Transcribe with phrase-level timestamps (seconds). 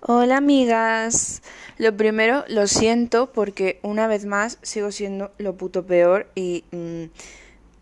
[0.00, 1.42] Hola amigas.
[1.76, 7.06] Lo primero, lo siento porque una vez más sigo siendo lo puto peor y mm,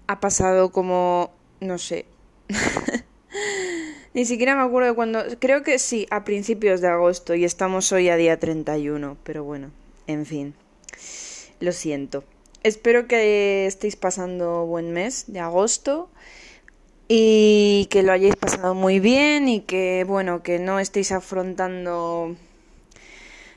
[0.07, 2.07] ha pasado como, no sé.
[4.15, 7.93] Ni siquiera me acuerdo de cuando, creo que sí, a principios de agosto y estamos
[7.93, 9.71] hoy a día 31, pero bueno,
[10.07, 10.55] en fin.
[11.61, 12.25] Lo siento.
[12.63, 16.09] Espero que estéis pasando buen mes de agosto
[17.09, 22.37] y que lo hayáis pasado muy bien y que bueno que no estéis afrontando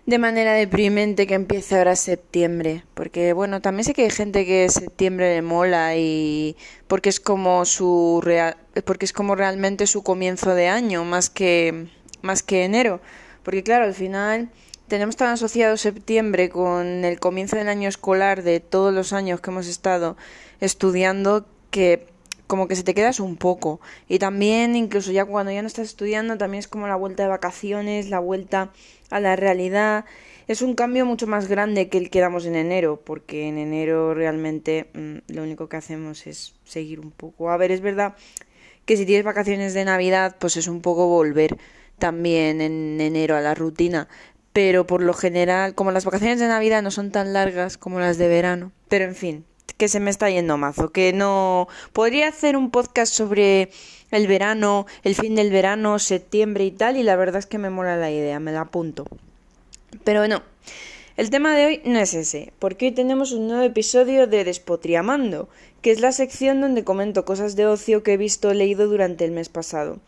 [0.06, 2.84] de manera deprimente que empiece ahora septiembre.
[2.94, 6.58] Porque bueno también sé que hay gente que septiembre le mola y
[6.88, 11.88] porque es como su real porque es como realmente su comienzo de año más que
[12.22, 13.02] más que enero.
[13.44, 14.50] Porque claro al final
[14.88, 19.50] tenemos tan asociado septiembre con el comienzo del año escolar de todos los años que
[19.50, 20.18] hemos estado
[20.60, 22.08] estudiando que
[22.50, 23.80] como que se te quedas un poco.
[24.08, 27.30] Y también, incluso ya cuando ya no estás estudiando, también es como la vuelta de
[27.30, 28.72] vacaciones, la vuelta
[29.12, 30.06] a la realidad.
[30.48, 34.16] Es un cambio mucho más grande que el que damos en enero, porque en enero
[34.16, 37.52] realmente mm, lo único que hacemos es seguir un poco.
[37.52, 38.16] A ver, es verdad
[38.86, 41.60] que si tienes vacaciones de Navidad, pues es un poco volver
[42.00, 44.08] también en enero a la rutina.
[44.54, 48.18] Pero por lo general, como las vacaciones de Navidad no son tan largas como las
[48.18, 48.72] de verano.
[48.88, 53.14] Pero en fin, que se me está yendo mazo, que no podría hacer un podcast
[53.14, 53.70] sobre
[54.12, 57.70] el verano, el fin del verano, septiembre y tal, y la verdad es que me
[57.70, 59.06] mola la idea, me la apunto.
[60.04, 60.44] Pero no,
[61.18, 65.50] el tema de hoy no es ese, porque hoy tenemos un nuevo episodio de Despotriamando,
[65.82, 69.26] que es la sección donde comento cosas de ocio que he visto o leído durante
[69.26, 70.00] el mes pasado.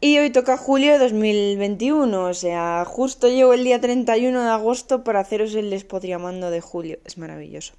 [0.00, 5.04] Y hoy toca julio de 2021, o sea, justo llego el día 31 de agosto
[5.04, 6.98] para haceros el Despotriamando de julio.
[7.04, 7.74] Es maravilloso.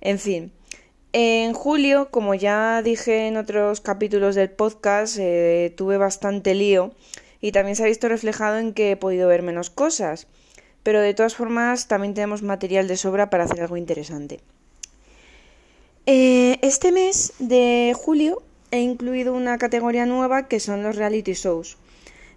[0.00, 0.52] En fin,
[1.12, 6.92] en julio, como ya dije en otros capítulos del podcast, eh, tuve bastante lío
[7.40, 10.26] y también se ha visto reflejado en que he podido ver menos cosas.
[10.82, 14.40] Pero de todas formas, también tenemos material de sobra para hacer algo interesante.
[16.04, 21.78] Eh, este mes de julio he incluido una categoría nueva que son los reality shows,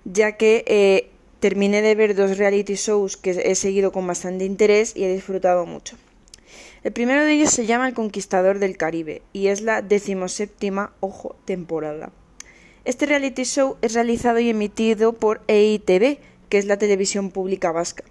[0.06, 4.96] ya que eh, terminé de ver dos reality shows que he seguido con bastante interés
[4.96, 5.98] y he disfrutado mucho.
[6.82, 11.36] El primero de ellos se llama El Conquistador del Caribe y es la decimoséptima, ojo,
[11.44, 12.12] temporada.
[12.86, 18.06] Este reality show es realizado y emitido por EITV, que es la televisión pública vasca.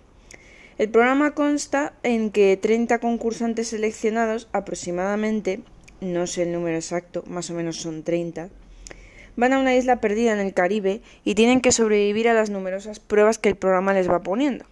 [0.76, 5.60] El programa consta en que 30 concursantes seleccionados, aproximadamente,
[6.02, 8.50] no sé el número exacto, más o menos son 30,
[9.36, 13.00] van a una isla perdida en el Caribe y tienen que sobrevivir a las numerosas
[13.00, 14.66] pruebas que el programa les va poniendo.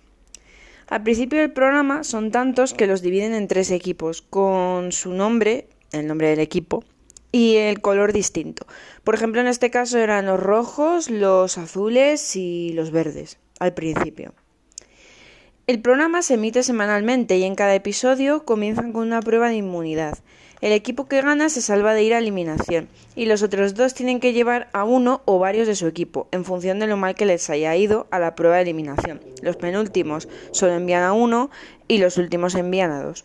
[0.88, 5.66] Al principio del programa son tantos que los dividen en tres equipos, con su nombre,
[5.90, 6.84] el nombre del equipo,
[7.32, 8.66] y el color distinto.
[9.02, 14.32] Por ejemplo, en este caso eran los rojos, los azules y los verdes, al principio.
[15.66, 20.16] El programa se emite semanalmente y en cada episodio comienzan con una prueba de inmunidad.
[20.66, 24.18] El equipo que gana se salva de ir a eliminación y los otros dos tienen
[24.18, 27.24] que llevar a uno o varios de su equipo, en función de lo mal que
[27.24, 29.20] les haya ido a la prueba de eliminación.
[29.42, 31.50] Los penúltimos solo envían a uno
[31.86, 33.24] y los últimos envían a dos.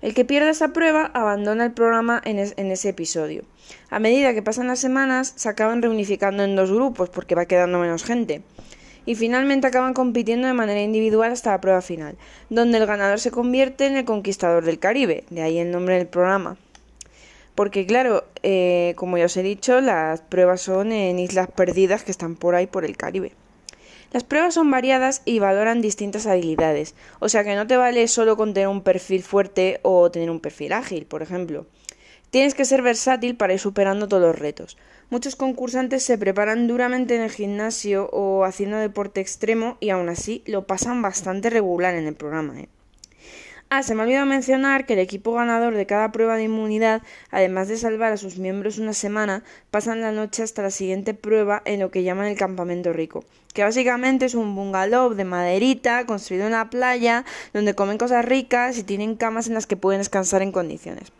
[0.00, 3.44] El que pierda esa prueba abandona el programa en, en, ese episodio.
[3.90, 7.80] A medida que pasan las semanas, se acaban reunificando en dos grupos porque va quedando
[7.80, 8.40] menos gente
[9.08, 12.18] y finalmente acaban compitiendo de manera individual hasta la prueba final,
[12.50, 16.06] donde el ganador se convierte en el conquistador del Caribe, de ahí el nombre del
[16.06, 16.58] programa.
[17.54, 22.10] Porque claro, eh, como ya os he dicho, las pruebas son en islas perdidas que
[22.10, 23.32] están por ahí por el Caribe.
[24.12, 28.36] Las pruebas son variadas y valoran distintas habilidades, o sea que no te vale solo
[28.36, 31.64] con tener un perfil fuerte o tener un perfil ágil, por ejemplo.
[32.30, 34.76] Tienes que ser versátil para ir superando todos los retos.
[35.10, 40.42] Muchos concursantes se preparan duramente en el gimnasio o haciendo deporte extremo y aún así
[40.44, 42.60] lo pasan bastante regular en el programa.
[42.60, 42.68] ¿eh?
[43.70, 47.00] Ah, se me ha olvidado mencionar que el equipo ganador de cada prueba de inmunidad,
[47.30, 51.62] además de salvar a sus miembros una semana, pasan la noche hasta la siguiente prueba
[51.64, 56.44] en lo que llaman el campamento rico, que básicamente es un bungalow de maderita construido
[56.44, 60.42] en la playa, donde comen cosas ricas y tienen camas en las que pueden descansar
[60.42, 61.12] en condiciones.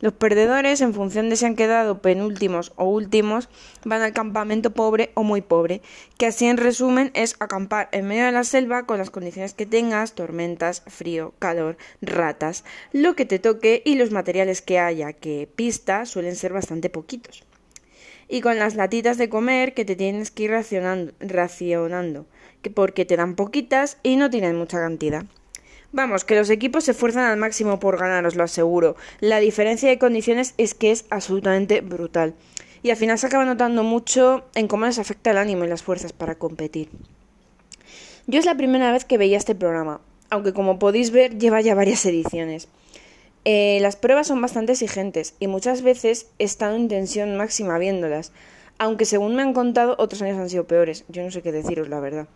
[0.00, 3.48] Los perdedores, en función de si han quedado penúltimos o últimos,
[3.84, 5.80] van al campamento pobre o muy pobre,
[6.18, 9.64] que así en resumen es acampar en medio de la selva con las condiciones que
[9.64, 15.48] tengas, tormentas, frío, calor, ratas, lo que te toque y los materiales que haya, que
[15.56, 17.44] pistas suelen ser bastante poquitos.
[18.28, 22.26] Y con las latitas de comer que te tienes que ir racionando, racionando
[22.60, 25.24] que porque te dan poquitas y no tienen mucha cantidad.
[25.92, 28.96] Vamos, que los equipos se esfuerzan al máximo por ganar, os lo aseguro.
[29.20, 32.34] La diferencia de condiciones es que es absolutamente brutal.
[32.82, 35.82] Y al final se acaba notando mucho en cómo les afecta el ánimo y las
[35.82, 36.90] fuerzas para competir.
[38.26, 40.00] Yo es la primera vez que veía este programa,
[40.30, 42.68] aunque como podéis ver lleva ya varias ediciones.
[43.44, 48.32] Eh, las pruebas son bastante exigentes y muchas veces he estado en tensión máxima viéndolas,
[48.78, 51.04] aunque según me han contado otros años han sido peores.
[51.08, 52.26] Yo no sé qué deciros la verdad.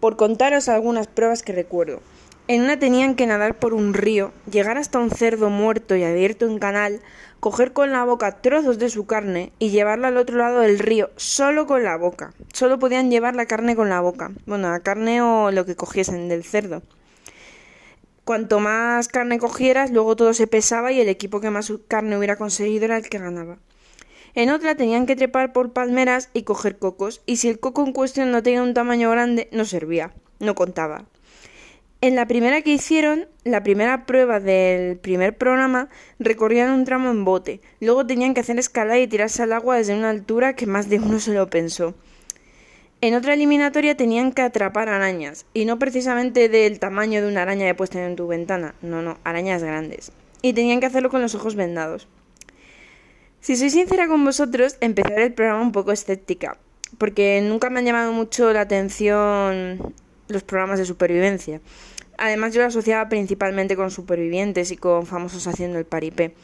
[0.00, 2.00] Por contaros algunas pruebas que recuerdo.
[2.48, 6.46] En una tenían que nadar por un río, llegar hasta un cerdo muerto y abierto
[6.46, 7.02] en canal,
[7.40, 11.10] coger con la boca trozos de su carne y llevarlo al otro lado del río,
[11.16, 12.32] solo con la boca.
[12.54, 14.30] Solo podían llevar la carne con la boca.
[14.46, 16.80] Bueno, la carne o lo que cogiesen del cerdo.
[18.24, 22.36] Cuanto más carne cogieras, luego todo se pesaba y el equipo que más carne hubiera
[22.36, 23.58] conseguido era el que ganaba.
[24.34, 27.92] En otra tenían que trepar por palmeras y coger cocos, y si el coco en
[27.92, 31.04] cuestión no tenía un tamaño grande, no servía, no contaba.
[32.00, 35.88] En la primera que hicieron, la primera prueba del primer programa,
[36.20, 37.60] recorrían un tramo en bote.
[37.80, 41.00] Luego tenían que hacer escalada y tirarse al agua desde una altura que más de
[41.00, 41.96] uno se lo pensó.
[43.00, 47.66] En otra eliminatoria tenían que atrapar arañas, y no precisamente del tamaño de una araña
[47.66, 50.12] de puesta en tu ventana, no, no, arañas grandes.
[50.40, 52.06] Y tenían que hacerlo con los ojos vendados.
[53.40, 56.58] Si soy sincera con vosotros, ver el programa un poco escéptica,
[56.96, 59.94] porque nunca me han llamado mucho la atención
[60.28, 61.60] los programas de supervivencia.
[62.16, 66.34] Además yo lo asociaba principalmente con supervivientes y con famosos haciendo el paripé.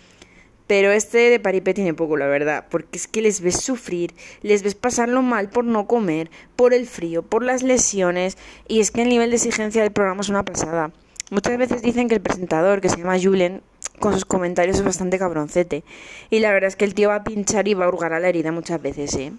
[0.67, 4.63] Pero este de paripé tiene poco, la verdad, porque es que les ves sufrir, les
[4.63, 9.03] ves pasarlo mal por no comer, por el frío, por las lesiones, y es que
[9.03, 10.91] el nivel de exigencia del programa es una pasada.
[11.31, 13.61] Muchas veces dicen que el presentador, que se llama Julen,
[14.01, 15.85] con sus comentarios es bastante cabroncete.
[16.31, 18.21] Y la verdad es que el tío va a pinchar y va a hurgar a
[18.21, 19.33] la herida muchas veces, ¿eh?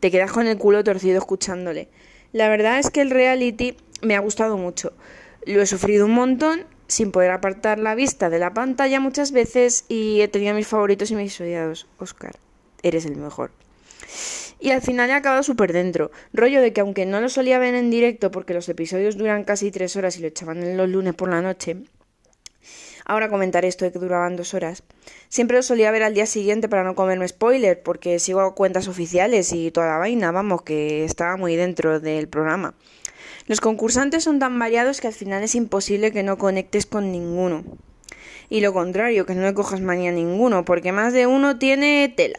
[0.00, 1.88] Te quedas con el culo torcido escuchándole.
[2.34, 4.92] La verdad es que el reality me ha gustado mucho.
[5.46, 9.84] Lo he sufrido un montón sin poder apartar la vista de la pantalla muchas veces
[9.88, 11.86] y he tenido mis favoritos y mis odiados.
[12.00, 12.34] Oscar,
[12.82, 13.52] eres el mejor.
[14.58, 16.10] Y al final he acabado súper dentro.
[16.32, 19.70] Rollo de que aunque no lo solía ver en directo porque los episodios duran casi
[19.70, 21.76] tres horas y lo echaban en los lunes por la noche,
[23.04, 24.82] ahora comentaré esto de que duraban dos horas,
[25.28, 29.52] siempre lo solía ver al día siguiente para no comerme spoiler porque sigo cuentas oficiales
[29.52, 32.74] y toda la vaina, vamos, que estaba muy dentro del programa.
[33.46, 37.64] Los concursantes son tan variados que al final es imposible que no conectes con ninguno.
[38.48, 42.12] Y lo contrario, que no le cojas manía a ninguno, porque más de uno tiene
[42.14, 42.38] tela.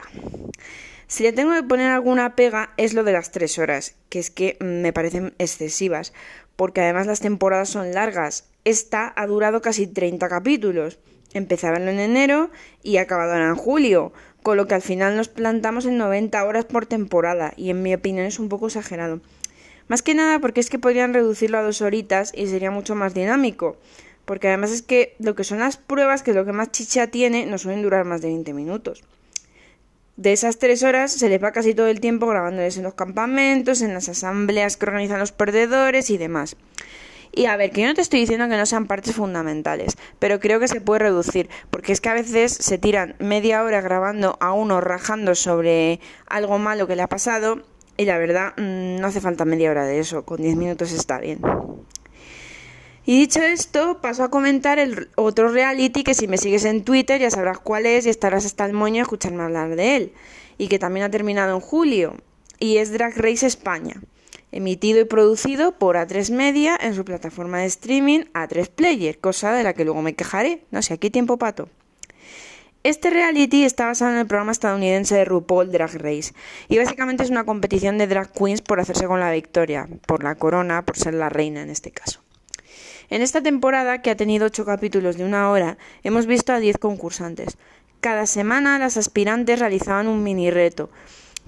[1.07, 4.31] Si le tengo que poner alguna pega es lo de las tres horas, que es
[4.31, 6.13] que me parecen excesivas,
[6.55, 8.45] porque además las temporadas son largas.
[8.65, 10.99] Esta ha durado casi 30 capítulos.
[11.33, 12.49] Empezaban en enero
[12.81, 16.85] y acababan en julio, con lo que al final nos plantamos en 90 horas por
[16.85, 19.21] temporada, y en mi opinión es un poco exagerado.
[19.87, 23.13] Más que nada porque es que podrían reducirlo a dos horitas y sería mucho más
[23.13, 23.77] dinámico.
[24.25, 27.07] Porque además es que lo que son las pruebas, que es lo que más chicha
[27.07, 29.03] tiene, no suelen durar más de 20 minutos.
[30.17, 33.81] De esas tres horas se les va casi todo el tiempo grabándoles en los campamentos,
[33.81, 36.55] en las asambleas que organizan los perdedores y demás.
[37.37, 40.39] Y a ver, que yo no te estoy diciendo que no sean partes fundamentales, pero
[40.39, 44.37] creo que se puede reducir, porque es que a veces se tiran media hora grabando
[44.39, 47.61] a uno rajando sobre algo malo que le ha pasado
[47.97, 51.19] y la verdad, mm, no hace falta media hora de eso, con 10 minutos está
[51.19, 51.41] bien.
[53.05, 57.21] Y dicho esto, paso a comentar el otro reality que si me sigues en Twitter
[57.21, 60.13] ya sabrás cuál es y estarás hasta el moño a escucharme hablar de él.
[60.57, 62.15] Y que también ha terminado en julio.
[62.59, 64.01] Y es Drag Race España.
[64.55, 69.63] Emitido y producido por A3 Media en su plataforma de streaming A3 Player, cosa de
[69.63, 70.61] la que luego me quejaré.
[70.71, 71.67] No sé, aquí tiempo pato.
[72.83, 76.33] Este reality está basado en el programa estadounidense de RuPaul Drag Race
[76.69, 80.35] y básicamente es una competición de drag queens por hacerse con la victoria, por la
[80.35, 82.21] corona, por ser la reina en este caso.
[83.09, 86.77] En esta temporada, que ha tenido ocho capítulos de una hora, hemos visto a 10
[86.77, 87.57] concursantes.
[87.99, 90.89] Cada semana las aspirantes realizaban un mini reto.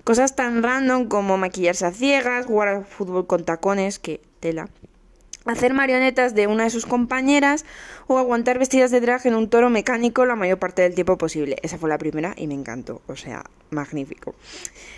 [0.07, 4.69] Cosas tan random como maquillarse a ciegas, jugar al fútbol con tacones, que tela
[5.43, 7.65] hacer marionetas de una de sus compañeras
[8.07, 11.57] o aguantar vestidas de drag en un toro mecánico la mayor parte del tiempo posible.
[11.61, 14.33] Esa fue la primera y me encantó, o sea, magnífico.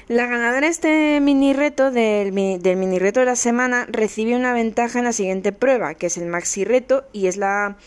[0.08, 5.00] La ganadora de este mini reto, del, mini reto de la semana, recibe una ventaja
[5.00, 7.78] en la siguiente prueba, que es el maxi reto y es la,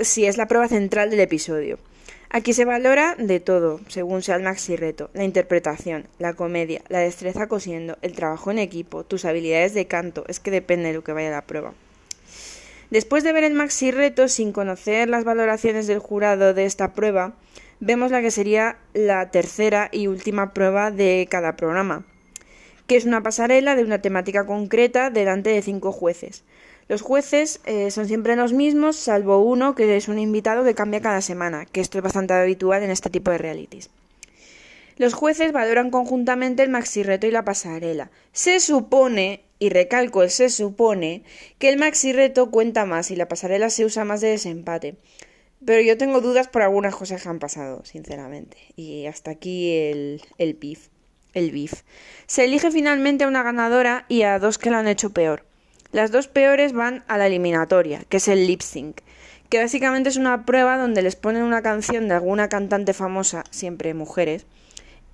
[0.00, 1.78] si es la prueba central del episodio.
[2.36, 6.98] Aquí se valora de todo, según sea el maxi reto, la interpretación, la comedia, la
[6.98, 11.02] destreza cosiendo, el trabajo en equipo, tus habilidades de canto, es que depende de lo
[11.02, 11.72] que vaya la prueba.
[12.90, 17.32] Después de ver el maxi reto, sin conocer las valoraciones del jurado de esta prueba,
[17.80, 22.04] vemos la que sería la tercera y última prueba de cada programa,
[22.86, 26.44] que es una pasarela de una temática concreta delante de cinco jueces.
[26.88, 31.00] Los jueces eh, son siempre los mismos, salvo uno que es un invitado que cambia
[31.00, 33.90] cada semana, que esto es bastante habitual en este tipo de realities.
[34.96, 38.10] Los jueces valoran conjuntamente el maxi reto y la pasarela.
[38.32, 41.22] Se supone, Y recalco el se supone
[41.58, 44.96] que el maxi reto cuenta más y la pasarela se usa más de desempate.
[45.64, 48.58] Pero yo tengo dudas por algunas cosas que han pasado, sinceramente.
[48.76, 50.58] Y hasta aquí el, el.
[51.32, 51.82] El beef.
[52.26, 55.45] Se elige finalmente a una ganadora y a dos que lo han hecho peor.
[55.96, 58.98] Las dos peores van a la eliminatoria, que es el lip sync,
[59.48, 63.94] que básicamente es una prueba donde les ponen una canción de alguna cantante famosa, siempre
[63.94, 64.44] mujeres,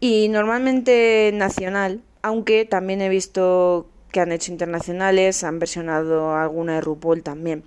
[0.00, 6.80] y normalmente nacional, aunque también he visto que han hecho internacionales, han versionado alguna de
[6.80, 7.62] RuPaul también.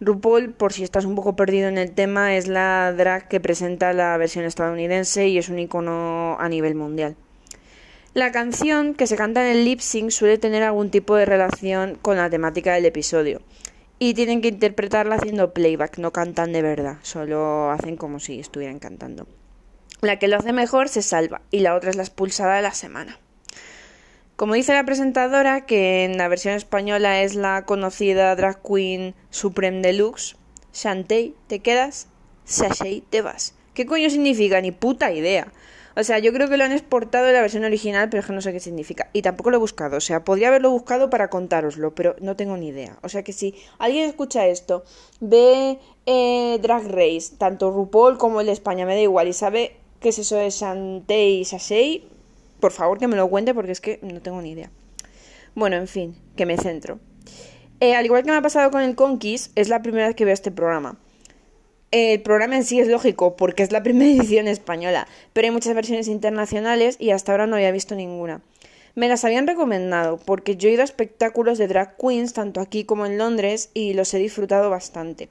[0.00, 3.92] RuPaul, por si estás un poco perdido en el tema, es la drag que presenta
[3.92, 7.14] la versión estadounidense y es un icono a nivel mundial.
[8.16, 11.98] La canción que se canta en el lip sync suele tener algún tipo de relación
[12.00, 13.42] con la temática del episodio
[13.98, 18.78] y tienen que interpretarla haciendo playback, no cantan de verdad, solo hacen como si estuvieran
[18.78, 19.26] cantando.
[20.00, 22.72] La que lo hace mejor se salva y la otra es la expulsada de la
[22.72, 23.18] semana.
[24.36, 29.82] Como dice la presentadora, que en la versión española es la conocida drag queen Supreme
[29.82, 30.36] Deluxe,
[30.72, 32.08] Shantae, ¿te quedas?
[32.46, 33.54] Sashay, te vas.
[33.74, 34.62] ¿Qué coño significa?
[34.62, 35.48] Ni puta idea.
[35.98, 38.32] O sea, yo creo que lo han exportado en la versión original, pero es que
[38.34, 39.08] no sé qué significa.
[39.14, 39.96] Y tampoco lo he buscado.
[39.96, 42.98] O sea, podría haberlo buscado para contároslo, pero no tengo ni idea.
[43.02, 44.84] O sea que si alguien escucha esto,
[45.20, 49.76] ve eh, Drag Race, tanto RuPaul como el de España, me da igual, y sabe
[50.00, 52.06] qué es eso de Shantae y Sashay,
[52.60, 54.70] por favor que me lo cuente porque es que no tengo ni idea.
[55.54, 56.98] Bueno, en fin, que me centro.
[57.80, 60.26] Eh, al igual que me ha pasado con el Conquist, es la primera vez que
[60.26, 60.98] veo este programa.
[61.92, 65.74] El programa en sí es lógico porque es la primera edición española, pero hay muchas
[65.74, 68.42] versiones internacionales y hasta ahora no había visto ninguna.
[68.96, 72.84] Me las habían recomendado porque yo he ido a espectáculos de drag queens tanto aquí
[72.84, 75.28] como en Londres y los he disfrutado bastante.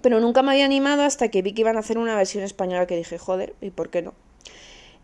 [0.00, 2.86] Pero nunca me había animado hasta que vi que iban a hacer una versión española
[2.86, 4.14] que dije, joder, ¿y por qué no?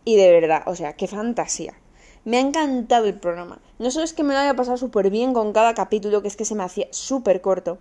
[0.04, 1.74] Y de verdad, o sea, qué fantasía.
[2.24, 3.60] Me ha encantado el programa.
[3.78, 6.36] No solo es que me lo haya pasado súper bien con cada capítulo, que es
[6.36, 7.78] que se me hacía súper corto,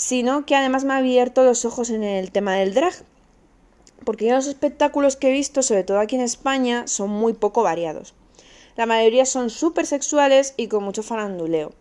[0.00, 2.94] sino que además me ha abierto los ojos en el tema del drag.
[4.02, 7.62] Porque ya los espectáculos que he visto, sobre todo aquí en España, son muy poco
[7.62, 8.14] variados.
[8.76, 11.74] La mayoría son súper sexuales y con mucho faranduleo.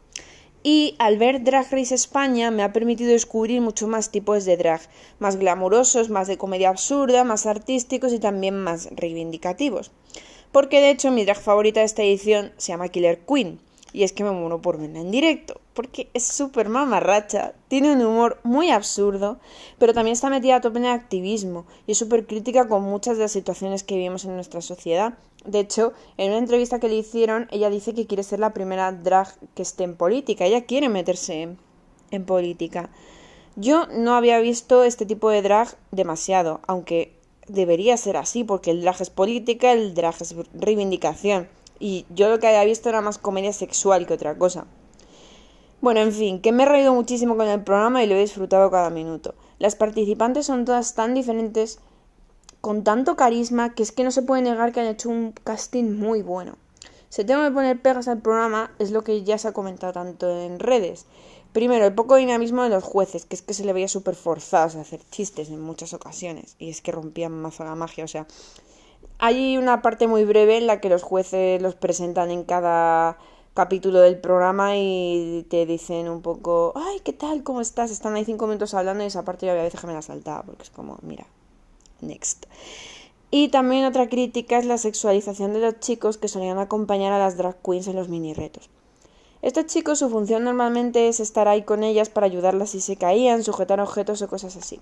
[0.63, 4.81] Y al ver Drag Race España me ha permitido descubrir muchos más tipos de drag,
[5.19, 9.91] más glamurosos, más de comedia absurda, más artísticos y también más reivindicativos.
[10.51, 13.61] Porque de hecho mi drag favorita de esta edición se llama Killer Queen,
[13.93, 18.01] y es que me muero por verla en directo, porque es súper mamarracha, tiene un
[18.01, 19.39] humor muy absurdo,
[19.77, 23.15] pero también está metida a tope en el activismo y es súper crítica con muchas
[23.15, 25.13] de las situaciones que vivimos en nuestra sociedad.
[25.45, 28.91] De hecho, en una entrevista que le hicieron, ella dice que quiere ser la primera
[28.91, 31.55] drag que esté en política, ella quiere meterse
[32.11, 32.89] en política.
[33.55, 37.15] Yo no había visto este tipo de drag demasiado, aunque
[37.47, 41.47] debería ser así, porque el drag es política, el drag es reivindicación
[41.79, 44.67] y yo lo que había visto era más comedia sexual que otra cosa.
[45.81, 48.69] Bueno, en fin, que me he reído muchísimo con el programa y lo he disfrutado
[48.69, 49.33] cada minuto.
[49.59, 51.79] Las participantes son todas tan diferentes,
[52.59, 55.97] con tanto carisma, que es que no se puede negar que han hecho un casting
[55.97, 56.57] muy bueno.
[57.07, 60.29] Si tengo que poner pegas al programa, es lo que ya se ha comentado tanto
[60.29, 61.05] en redes.
[61.53, 64.75] Primero, el poco dinamismo de los jueces, que es que se le veía súper forzados
[64.75, 68.27] a hacer chistes en muchas ocasiones, y es que rompían mazo la magia, o sea,
[69.17, 73.17] hay una parte muy breve en la que los jueces los presentan en cada
[73.59, 77.43] capítulo del programa y te dicen un poco, ay, ¿qué tal?
[77.43, 77.91] ¿Cómo estás?
[77.91, 80.43] Están ahí cinco minutos hablando y esa parte yo a veces que me la saltaba
[80.43, 81.25] porque es como, mira,
[81.99, 82.45] next.
[83.31, 87.35] Y también otra crítica es la sexualización de los chicos que solían acompañar a las
[87.35, 88.69] drag queens en los mini retos.
[89.41, 93.43] Estos chicos su función normalmente es estar ahí con ellas para ayudarlas si se caían,
[93.43, 94.79] sujetar objetos o cosas así.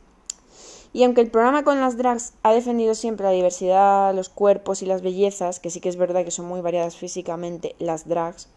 [0.94, 4.86] Y aunque el programa con las drags ha defendido siempre la diversidad, los cuerpos y
[4.86, 8.50] las bellezas, que sí que es verdad que son muy variadas físicamente las drags,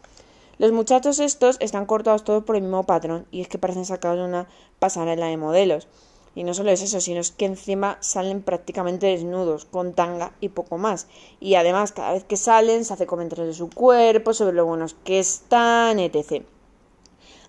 [0.61, 4.19] los muchachos estos están cortados todos por el mismo patrón y es que parecen sacados
[4.19, 5.87] de una pasarela de modelos.
[6.35, 10.49] Y no solo es eso, sino es que encima salen prácticamente desnudos, con tanga y
[10.49, 11.07] poco más.
[11.39, 14.95] Y además, cada vez que salen, se hace comentarios de su cuerpo, sobre lo buenos
[15.03, 16.43] que están, etc.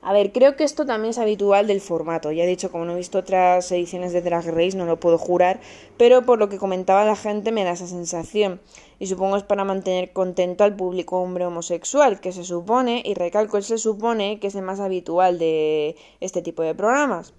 [0.05, 2.33] A ver, creo que esto también es habitual del formato.
[2.33, 5.17] Ya he dicho, como no he visto otras ediciones de Drag Race, no lo puedo
[5.17, 5.61] jurar,
[5.97, 8.61] pero por lo que comentaba la gente me da esa sensación.
[8.99, 13.63] Y supongo es para mantener contento al público hombre homosexual, que se supone, y recalco,
[13.63, 17.33] se supone que es el más habitual de este tipo de programas.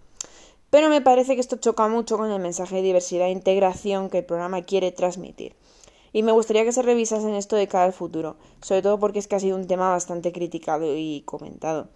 [0.70, 4.20] Pero me parece que esto choca mucho con el mensaje de diversidad e integración que
[4.20, 5.54] el programa quiere transmitir.
[6.14, 9.28] Y me gustaría que se revisasen esto de cara al futuro, sobre todo porque es
[9.28, 11.90] que ha sido un tema bastante criticado y comentado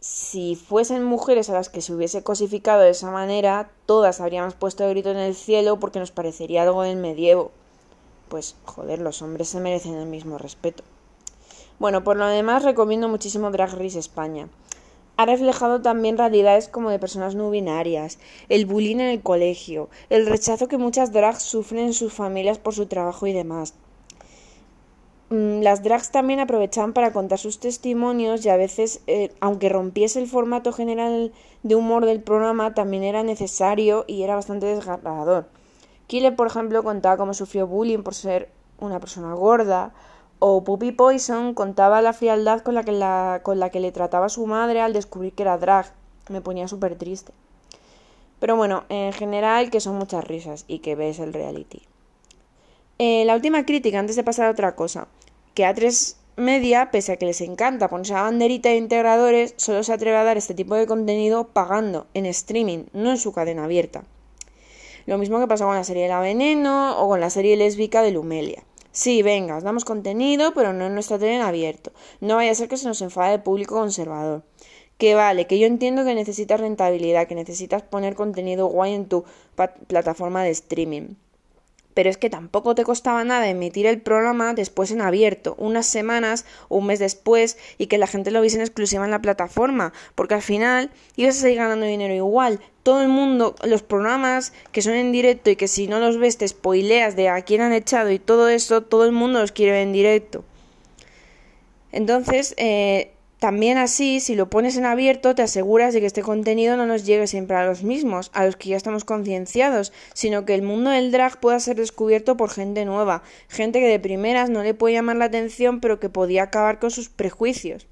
[0.00, 4.84] si fuesen mujeres a las que se hubiese cosificado de esa manera, todas habríamos puesto
[4.84, 7.50] el grito en el cielo porque nos parecería algo del medievo.
[8.30, 10.84] Pues, joder, los hombres se merecen el mismo respeto.
[11.78, 14.48] Bueno, por lo demás recomiendo muchísimo Drag Race España.
[15.18, 20.26] Ha reflejado también realidades como de personas no binarias, el bullying en el colegio, el
[20.26, 23.74] rechazo que muchas drags sufren en sus familias por su trabajo y demás.
[25.30, 30.20] Mm, las drags también aprovechaban para contar sus testimonios y a veces, eh, aunque rompiese
[30.20, 31.32] el formato general
[31.62, 35.46] de humor del programa, también era necesario y era bastante desgarrador.
[36.08, 39.92] Kille, por ejemplo, contaba cómo sufrió bullying por ser una persona gorda,
[40.40, 44.28] o Puppy Poison contaba la frialdad con la que, la, con la que le trataba
[44.30, 45.92] su madre al descubrir que era drag.
[46.28, 47.32] Me ponía súper triste.
[48.40, 51.82] Pero bueno, en general que son muchas risas y que ves el reality.
[52.98, 55.08] Eh, la última crítica, antes de pasar a otra cosa,
[55.60, 59.92] que A3 Media, pese a que les encanta ponerse a banderita de integradores, solo se
[59.92, 64.04] atreve a dar este tipo de contenido pagando en streaming, no en su cadena abierta.
[65.04, 68.12] Lo mismo que pasó con la serie La Veneno o con la serie lésbica de
[68.12, 68.62] Lumelia.
[68.90, 71.92] Sí, venga, os damos contenido, pero no en nuestra tele abierto.
[72.22, 74.42] No vaya a ser que se nos enfade el público conservador.
[74.96, 79.24] Que vale, que yo entiendo que necesitas rentabilidad, que necesitas poner contenido guay en tu
[79.88, 81.16] plataforma de streaming
[82.00, 86.46] pero es que tampoco te costaba nada emitir el programa después en abierto, unas semanas
[86.70, 89.92] o un mes después, y que la gente lo viese en exclusiva en la plataforma,
[90.14, 92.58] porque al final ibas a seguir ganando dinero igual.
[92.84, 96.38] Todo el mundo, los programas que son en directo y que si no los ves
[96.38, 99.72] te spoileas de a quién han echado y todo eso, todo el mundo los quiere
[99.72, 100.42] ver en directo.
[101.92, 106.76] Entonces, eh, también así, si lo pones en abierto, te aseguras de que este contenido
[106.76, 110.54] no nos llegue siempre a los mismos, a los que ya estamos concienciados, sino que
[110.54, 114.62] el mundo del drag pueda ser descubierto por gente nueva, gente que de primeras no
[114.62, 117.88] le puede llamar la atención, pero que podía acabar con sus prejuicios.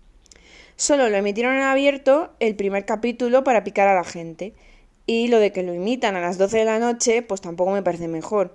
[0.77, 4.53] Solo lo emitieron en abierto el primer capítulo para picar a la gente.
[5.07, 7.83] Y lo de que lo imitan a las 12 de la noche, pues tampoco me
[7.83, 8.55] parece mejor.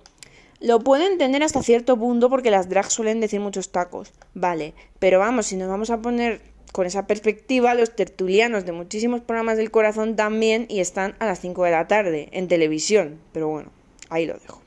[0.59, 4.13] Lo puedo entender hasta cierto punto porque las drags suelen decir muchos tacos.
[4.33, 9.21] Vale, pero vamos, si nos vamos a poner con esa perspectiva, los tertulianos de muchísimos
[9.21, 13.19] programas del corazón también y están a las 5 de la tarde en televisión.
[13.31, 13.71] Pero bueno,
[14.09, 14.61] ahí lo dejo.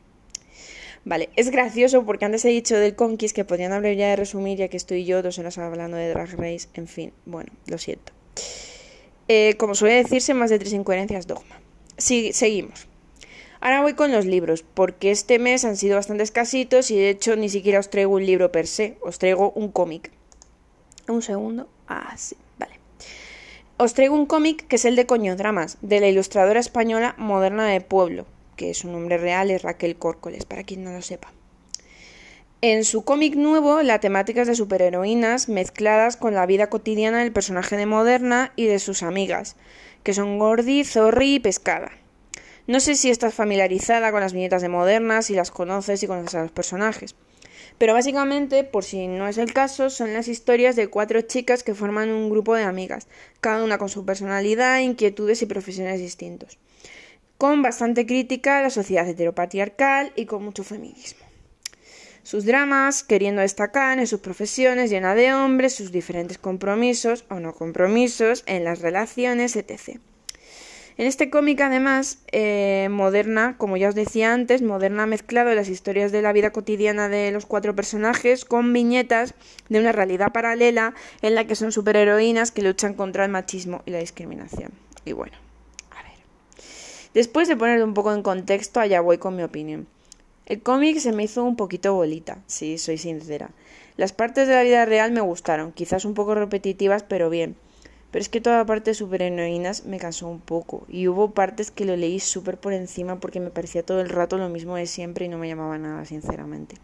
[1.04, 4.56] Vale, es gracioso porque antes he dicho del Conquist que podrían hablar ya de resumir,
[4.56, 6.68] ya que estoy yo dos horas hablando de Drag Race.
[6.74, 8.12] En fin, bueno, lo siento.
[9.26, 11.60] Eh, como suele decirse, más de tres incoherencias dogma.
[11.98, 12.86] Sí, seguimos.
[13.60, 17.34] Ahora voy con los libros, porque este mes han sido bastante escasitos y de hecho
[17.34, 20.12] ni siquiera os traigo un libro per se, os traigo un cómic.
[21.08, 21.68] Un segundo.
[21.88, 22.74] Ah, sí, vale.
[23.76, 27.80] Os traigo un cómic que es el de Coñodramas, de la ilustradora española Moderna de
[27.80, 31.32] Pueblo, que su nombre real es Raquel Córcoles, para quien no lo sepa.
[32.62, 37.32] En su cómic nuevo, la temática es de superheroínas mezcladas con la vida cotidiana del
[37.32, 39.56] personaje de Moderna y de sus amigas,
[40.02, 41.92] que son Gordi, Zorri y Pescada.
[42.66, 46.34] No sé si estás familiarizada con las viñetas de Moderna, si las conoces y conoces
[46.34, 47.14] a los personajes.
[47.78, 51.74] Pero básicamente, por si no es el caso, son las historias de cuatro chicas que
[51.74, 53.06] forman un grupo de amigas,
[53.40, 56.58] cada una con su personalidad, inquietudes y profesiones distintos,
[57.36, 61.26] con bastante crítica a la sociedad heteropatriarcal y con mucho feminismo.
[62.22, 67.54] Sus dramas, queriendo destacar en sus profesiones llenas de hombres, sus diferentes compromisos o no
[67.54, 70.00] compromisos en las relaciones, etc.
[70.98, 75.68] En este cómic, además, eh, Moderna, como ya os decía antes, Moderna ha mezclado las
[75.68, 79.34] historias de la vida cotidiana de los cuatro personajes con viñetas
[79.68, 83.90] de una realidad paralela en la que son superheroínas que luchan contra el machismo y
[83.90, 84.70] la discriminación.
[85.04, 85.36] Y bueno,
[85.90, 86.18] a ver.
[87.12, 89.86] Después de poner un poco en contexto, allá voy con mi opinión.
[90.46, 93.50] El cómic se me hizo un poquito bolita, si soy sincera.
[93.98, 97.56] Las partes de la vida real me gustaron, quizás un poco repetitivas, pero bien.
[98.10, 100.86] Pero es que toda la parte de superheroínas me cansó un poco.
[100.88, 104.38] Y hubo partes que lo leí súper por encima porque me parecía todo el rato
[104.38, 106.76] lo mismo de siempre y no me llamaba nada, sinceramente.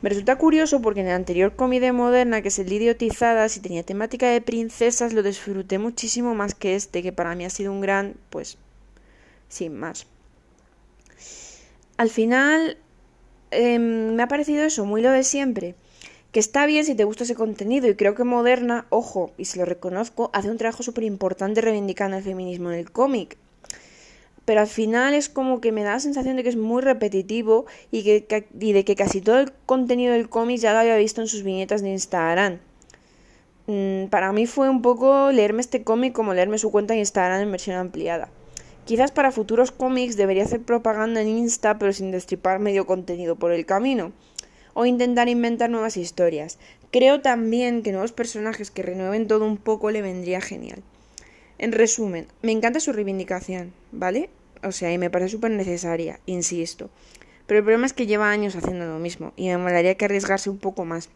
[0.00, 3.82] Me resulta curioso porque en el anterior cómic Moderna, que es el Idiotizadas y tenía
[3.82, 7.80] temática de princesas, lo disfruté muchísimo más que este, que para mí ha sido un
[7.80, 8.58] gran, pues,
[9.48, 10.06] sin más.
[11.96, 12.78] Al final,
[13.50, 15.74] em, me ha parecido eso, muy lo de siempre
[16.38, 19.64] está bien si te gusta ese contenido y creo que Moderna, ojo, y se lo
[19.64, 23.36] reconozco, hace un trabajo súper importante reivindicando el feminismo en el cómic.
[24.44, 27.66] Pero al final es como que me da la sensación de que es muy repetitivo
[27.90, 31.20] y, que, y de que casi todo el contenido del cómic ya lo había visto
[31.20, 32.58] en sus viñetas de Instagram.
[33.66, 37.42] Mm, para mí fue un poco leerme este cómic como leerme su cuenta en Instagram
[37.42, 38.30] en versión ampliada.
[38.86, 43.52] Quizás para futuros cómics debería hacer propaganda en Insta pero sin destripar medio contenido por
[43.52, 44.12] el camino
[44.78, 46.56] o intentar inventar nuevas historias.
[46.92, 50.84] Creo también que nuevos personajes que renueven todo un poco le vendría genial.
[51.58, 54.30] En resumen, me encanta su reivindicación, ¿vale?
[54.62, 56.90] O sea, y me parece súper necesaria, insisto.
[57.48, 60.48] Pero el problema es que lleva años haciendo lo mismo y me molaría que arriesgarse
[60.48, 61.08] un poco más.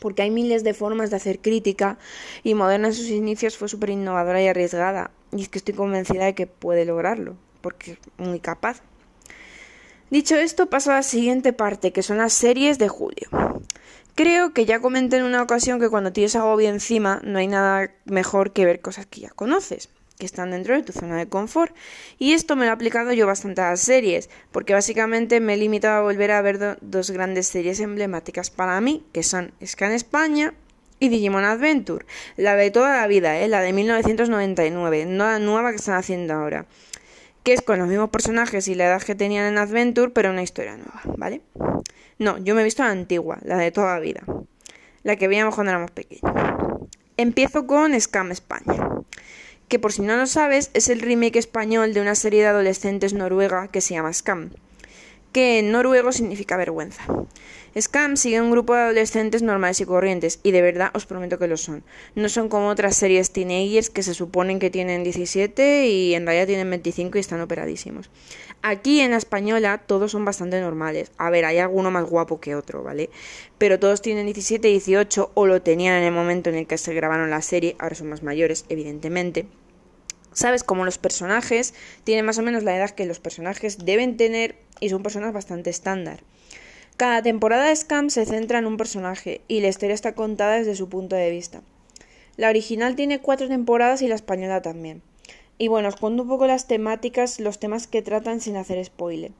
[0.00, 1.98] porque hay miles de formas de hacer crítica
[2.42, 5.12] y Moderna en sus inicios fue súper innovadora y arriesgada.
[5.30, 8.82] Y es que estoy convencida de que puede lograrlo, porque es muy capaz.
[10.10, 13.28] Dicho esto, paso a la siguiente parte, que son las series de julio.
[14.16, 17.92] Creo que ya comenté en una ocasión que cuando tienes agobio encima no hay nada
[18.06, 21.72] mejor que ver cosas que ya conoces, que están dentro de tu zona de confort.
[22.18, 25.56] Y esto me lo he aplicado yo bastante a las series, porque básicamente me he
[25.56, 30.54] limitado a volver a ver dos grandes series emblemáticas para mí, que son Scan España
[30.98, 32.04] y Digimon Adventure,
[32.36, 33.46] la de toda la vida, ¿eh?
[33.46, 36.66] la de 1999, no la nueva que están haciendo ahora
[37.42, 40.42] que es con los mismos personajes y la edad que tenían en Adventure, pero una
[40.42, 41.40] historia nueva, ¿vale?
[42.18, 44.22] No, yo me he visto la antigua, la de toda la vida,
[45.02, 46.32] la que veíamos cuando éramos pequeños.
[47.16, 48.88] Empiezo con Scam España,
[49.68, 53.14] que por si no lo sabes es el remake español de una serie de adolescentes
[53.14, 54.50] noruega que se llama Scam
[55.32, 57.04] que en noruego significa vergüenza.
[57.78, 61.46] Scam sigue un grupo de adolescentes normales y corrientes, y de verdad os prometo que
[61.46, 61.84] lo son.
[62.16, 66.48] No son como otras series teenagers que se suponen que tienen 17 y en realidad
[66.48, 68.10] tienen 25 y están operadísimos.
[68.62, 71.12] Aquí en la española todos son bastante normales.
[71.16, 73.08] A ver, hay alguno más guapo que otro, ¿vale?
[73.56, 76.92] Pero todos tienen 17, 18 o lo tenían en el momento en el que se
[76.92, 79.46] grabaron la serie, ahora son más mayores, evidentemente.
[80.32, 80.64] ¿Sabes?
[80.64, 84.88] Como los personajes tienen más o menos la edad que los personajes deben tener y
[84.88, 86.20] son personas bastante estándar.
[86.96, 90.76] Cada temporada de Scam se centra en un personaje y la historia está contada desde
[90.76, 91.62] su punto de vista.
[92.36, 95.02] La original tiene cuatro temporadas y la española también.
[95.58, 99.32] Y bueno, os cuento un poco las temáticas, los temas que tratan sin hacer spoiler.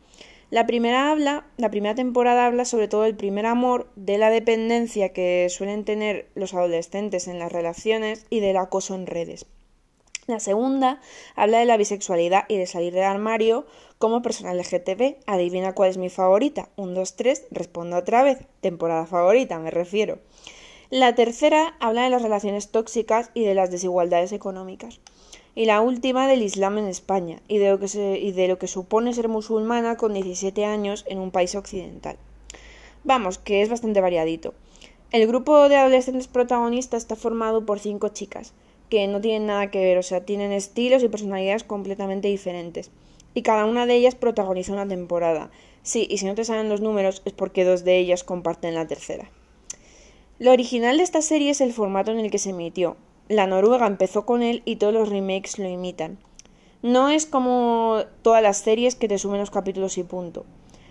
[0.51, 5.11] La primera habla, la primera temporada habla sobre todo del primer amor, de la dependencia
[5.13, 9.47] que suelen tener los adolescentes en las relaciones y del acoso en redes.
[10.31, 11.01] La segunda
[11.35, 13.67] habla de la bisexualidad y de salir del armario
[13.99, 15.17] como persona LGTB.
[15.27, 16.69] Adivina cuál es mi favorita.
[16.77, 18.39] Un, dos, tres, respondo otra vez.
[18.61, 20.21] Temporada favorita, me refiero.
[20.89, 25.01] La tercera habla de las relaciones tóxicas y de las desigualdades económicas.
[25.57, 28.69] Y la última del Islam en España y de lo que, y de lo que
[28.69, 32.19] supone ser musulmana con 17 años en un país occidental.
[33.03, 34.55] Vamos, que es bastante variadito.
[35.11, 38.53] El grupo de adolescentes protagonistas está formado por cinco chicas,
[38.91, 42.91] que no tienen nada que ver, o sea, tienen estilos y personalidades completamente diferentes.
[43.33, 45.51] Y cada una de ellas protagoniza una temporada.
[45.83, 48.87] Sí, y si no te salen los números es porque dos de ellas comparten la
[48.87, 49.31] tercera.
[50.39, 52.97] Lo original de esta serie es el formato en el que se emitió.
[53.29, 56.19] La noruega empezó con él y todos los remakes lo imitan.
[56.83, 60.45] No es como todas las series que te suben los capítulos y punto.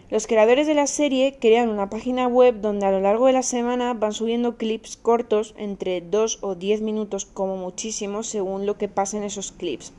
[0.09, 3.43] Los creadores de la serie crean una página web donde a lo largo de la
[3.43, 8.87] semana van subiendo clips cortos entre 2 o 10 minutos como muchísimo según lo que
[8.87, 9.93] pasa en esos clips.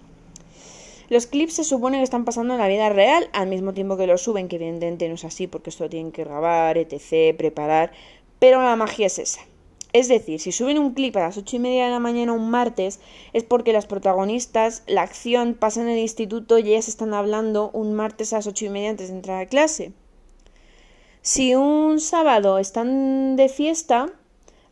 [1.11, 4.09] Los clips se supone que están pasando en la vida real al mismo tiempo que
[4.09, 7.93] los suben, que evidentemente no es así porque esto lo tienen que grabar, etc., preparar,
[8.41, 9.41] pero la magia es esa.
[9.93, 12.51] Es decir, si suben un clip a las ocho y media de la mañana un
[12.51, 13.01] martes,
[13.33, 17.95] es porque las protagonistas, la acción pasa en el instituto y ellas están hablando un
[17.95, 19.93] martes a las ocho y media antes de entrar a clase.
[21.23, 24.11] Si un sábado están de fiesta,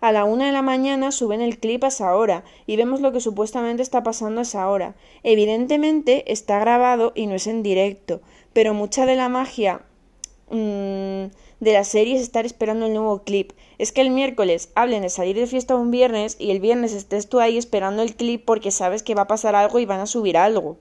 [0.00, 3.12] a la una de la mañana suben el clip a esa hora y vemos lo
[3.12, 4.94] que supuestamente está pasando a esa hora.
[5.24, 8.20] Evidentemente está grabado y no es en directo,
[8.52, 9.83] pero mucha de la magia
[10.50, 11.26] mmm,
[11.61, 13.53] de la serie es estar esperando el nuevo clip.
[13.79, 17.29] Es que el miércoles hablen de salir de fiesta un viernes y el viernes estés
[17.29, 20.07] tú ahí esperando el clip porque sabes que va a pasar algo y van a
[20.07, 20.77] subir algo.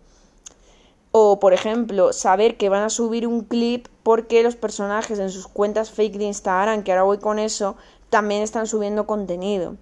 [1.12, 5.48] O, por ejemplo, saber que van a subir un clip porque los personajes en sus
[5.48, 7.76] cuentas fake de Instagram, que ahora voy con eso,
[8.10, 9.78] también están subiendo contenido.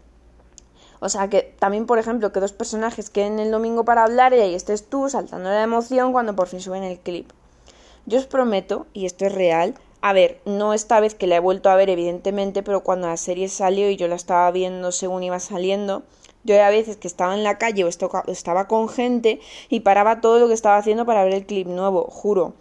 [1.02, 4.40] O sea que también, por ejemplo, que dos personajes queden el domingo para hablar y
[4.40, 7.30] ahí estés tú saltando la emoción cuando por fin suben el clip.
[8.06, 11.40] Yo os prometo, y esto es real, a ver, no esta vez que la he
[11.40, 15.24] vuelto a ver, evidentemente, pero cuando la serie salió y yo la estaba viendo según
[15.24, 16.04] iba saliendo,
[16.44, 20.38] yo a veces que estaba en la calle o estaba con gente y paraba todo
[20.38, 22.54] lo que estaba haciendo para ver el clip nuevo, juro.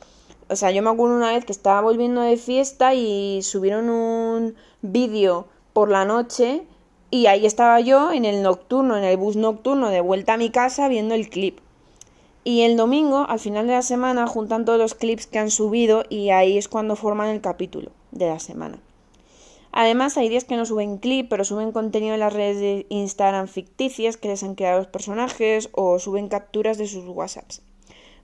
[0.48, 4.54] O sea, yo me acuerdo una vez que estaba volviendo de fiesta y subieron un
[4.80, 6.62] vídeo por la noche
[7.10, 10.48] y ahí estaba yo en el nocturno, en el bus nocturno de vuelta a mi
[10.48, 11.58] casa viendo el clip.
[12.46, 16.04] Y el domingo, al final de la semana, juntan todos los clips que han subido
[16.10, 18.78] y ahí es cuando forman el capítulo de la semana.
[19.72, 23.48] Además, hay días que no suben clip, pero suben contenido en las redes de Instagram
[23.48, 27.62] ficticias que les han creado los personajes o suben capturas de sus WhatsApps.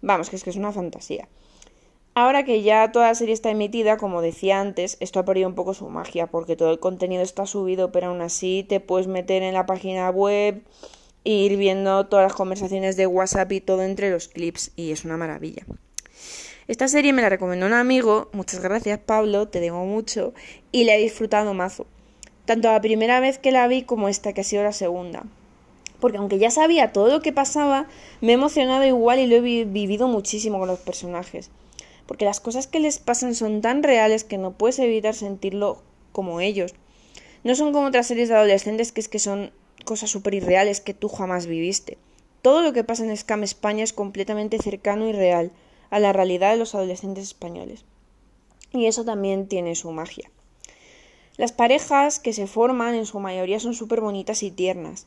[0.03, 1.27] Vamos, que es que es una fantasía.
[2.15, 5.55] Ahora que ya toda la serie está emitida, como decía antes, esto ha perdido un
[5.55, 9.43] poco su magia, porque todo el contenido está subido, pero aún así te puedes meter
[9.43, 10.63] en la página web
[11.25, 15.05] e ir viendo todas las conversaciones de WhatsApp y todo entre los clips, y es
[15.05, 15.65] una maravilla.
[16.69, 20.35] Esta serie me la recomendó un amigo, muchas gracias Pablo, te debo mucho,
[20.71, 21.87] y la he disfrutado mazo.
[22.45, 25.25] tanto la primera vez que la vi como esta que ha sido la segunda.
[26.01, 27.87] Porque aunque ya sabía todo lo que pasaba,
[28.21, 31.51] me he emocionado igual y lo he vivido muchísimo con los personajes.
[32.07, 36.41] Porque las cosas que les pasan son tan reales que no puedes evitar sentirlo como
[36.41, 36.75] ellos.
[37.45, 39.53] No son como otras series de adolescentes que es que son
[39.85, 41.99] cosas súper irreales que tú jamás viviste.
[42.43, 45.53] Todo lo que pasa en Scam España es completamente cercano y real
[45.91, 47.85] a la realidad de los adolescentes españoles.
[48.73, 50.31] Y eso también tiene su magia.
[51.37, 55.07] Las parejas que se forman en su mayoría son súper bonitas y tiernas.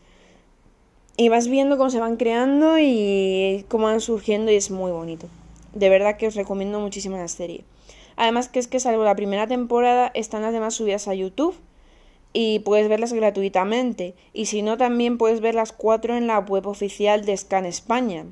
[1.16, 5.28] Y vas viendo cómo se van creando y cómo van surgiendo y es muy bonito.
[5.74, 7.64] De verdad que os recomiendo muchísimo la serie.
[8.16, 11.56] Además que es que salvo la primera temporada están las demás subidas a YouTube
[12.34, 14.16] y puedes verlas gratuitamente.
[14.34, 18.26] Y si no, también puedes ver las cuatro en la web oficial de Scan España.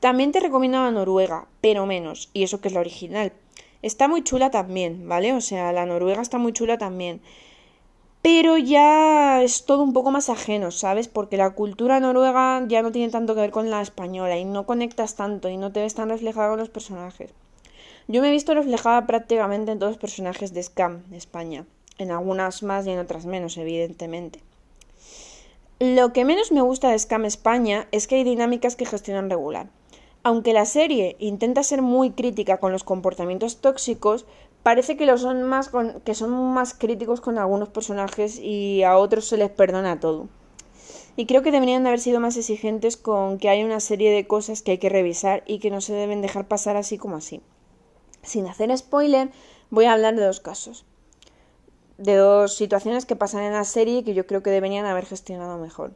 [0.00, 3.32] También te recomiendo la Noruega, pero menos, y eso que es la original.
[3.82, 5.32] Está muy chula también, ¿vale?
[5.32, 7.20] O sea, la Noruega está muy chula también.
[8.22, 11.08] Pero ya es todo un poco más ajeno, ¿sabes?
[11.08, 14.64] Porque la cultura noruega ya no tiene tanto que ver con la española y no
[14.64, 17.32] conectas tanto y no te ves tan reflejada con los personajes.
[18.06, 21.66] Yo me he visto reflejada prácticamente en todos los personajes de Scam España
[22.02, 24.40] en algunas más y en otras menos, evidentemente.
[25.84, 29.68] Lo que menos me gusta de Scam España es que hay dinámicas que gestionan regular.
[30.22, 34.24] Aunque la serie intenta ser muy crítica con los comportamientos tóxicos,
[34.62, 35.72] parece que, son, más
[36.04, 40.28] que son más críticos con algunos personajes y a otros se les perdona todo.
[41.16, 44.28] Y creo que deberían de haber sido más exigentes con que hay una serie de
[44.28, 47.40] cosas que hay que revisar y que no se deben dejar pasar así como así.
[48.22, 49.32] Sin hacer spoiler,
[49.70, 50.84] voy a hablar de dos casos
[51.98, 55.06] de dos situaciones que pasan en la serie y que yo creo que deberían haber
[55.06, 55.92] gestionado mejor.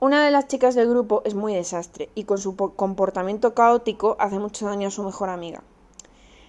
[0.00, 4.38] Una de las chicas del grupo es muy desastre y con su comportamiento caótico hace
[4.38, 5.62] mucho daño a su mejor amiga.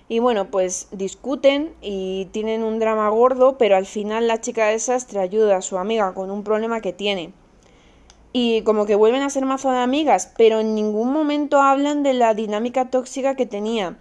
[0.08, 5.20] Y bueno, pues discuten y tienen un drama gordo, pero al final la chica desastre
[5.20, 7.34] ayuda a su amiga con un problema que tiene.
[8.34, 12.14] Y como que vuelven a ser mazo de amigas, pero en ningún momento hablan de
[12.14, 13.98] la dinámica tóxica que tenía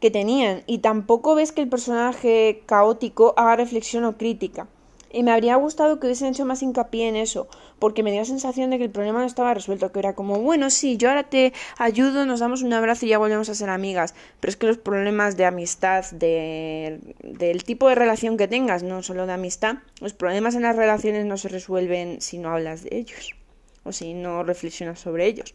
[0.00, 4.66] que tenían y tampoco ves que el personaje caótico haga reflexión o crítica.
[5.12, 7.48] Y me habría gustado que hubiesen hecho más hincapié en eso,
[7.80, 10.38] porque me dio la sensación de que el problema no estaba resuelto, que era como,
[10.38, 13.70] bueno, sí, yo ahora te ayudo, nos damos un abrazo y ya volvemos a ser
[13.70, 14.14] amigas.
[14.38, 19.02] Pero es que los problemas de amistad, de, del tipo de relación que tengas, no
[19.02, 22.96] solo de amistad, los problemas en las relaciones no se resuelven si no hablas de
[22.96, 23.34] ellos
[23.82, 25.54] o si no reflexionas sobre ellos.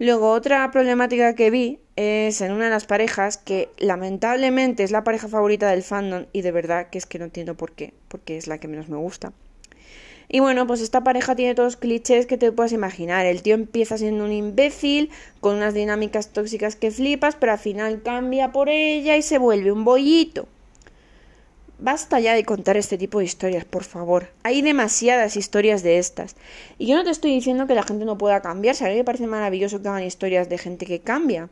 [0.00, 5.02] Luego, otra problemática que vi es en una de las parejas que lamentablemente es la
[5.02, 8.36] pareja favorita del fandom y de verdad que es que no entiendo por qué, porque
[8.36, 9.32] es la que menos me gusta.
[10.28, 13.26] Y bueno, pues esta pareja tiene todos los clichés que te puedas imaginar.
[13.26, 18.02] El tío empieza siendo un imbécil, con unas dinámicas tóxicas que flipas, pero al final
[18.02, 20.46] cambia por ella y se vuelve un bollito.
[21.80, 24.28] Basta ya de contar este tipo de historias, por favor.
[24.42, 26.34] Hay demasiadas historias de estas.
[26.76, 28.74] Y yo no te estoy diciendo que la gente no pueda cambiar.
[28.80, 31.48] a mí me parece maravilloso que hagan historias de gente que cambia.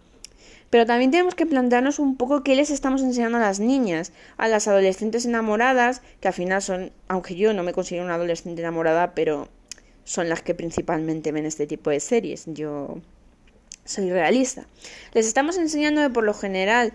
[0.69, 4.49] Pero también tenemos que plantearnos un poco qué les estamos enseñando a las niñas, a
[4.49, 9.15] las adolescentes enamoradas, que al final son, aunque yo no me considero una adolescente enamorada,
[9.15, 9.49] pero
[10.03, 12.47] son las que principalmente ven este tipo de series.
[12.47, 12.99] Yo
[13.85, 14.67] soy realista.
[15.15, 16.93] Les estamos enseñando de por lo general